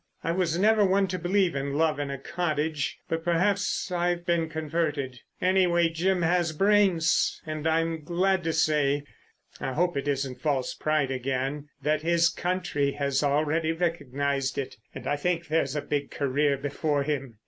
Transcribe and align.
I 0.23 0.31
was 0.31 0.57
never 0.57 0.83
one 0.83 1.07
to 1.09 1.19
believe 1.19 1.53
in 1.55 1.75
love 1.75 1.99
in 1.99 2.09
a 2.09 2.17
cottage, 2.17 2.97
but 3.07 3.23
perhaps 3.23 3.91
I've 3.91 4.25
been 4.25 4.49
converted. 4.49 5.19
Anyway 5.39 5.89
Jim 5.89 6.23
has 6.23 6.53
brains, 6.53 7.39
and 7.45 7.67
I'm 7.67 8.01
glad 8.01 8.43
to 8.45 8.51
say—I 8.53 9.73
hope 9.73 9.95
it 9.95 10.07
isn't 10.07 10.41
false 10.41 10.73
pride 10.73 11.11
again—that 11.11 12.01
his 12.01 12.29
country 12.29 12.93
has 12.93 13.21
already 13.23 13.73
recognised 13.73 14.57
it, 14.57 14.75
and 14.95 15.05
I 15.05 15.17
think 15.17 15.47
there's 15.49 15.75
a 15.75 15.83
big 15.83 16.09
career 16.09 16.57
before 16.57 17.03
him. 17.03 17.37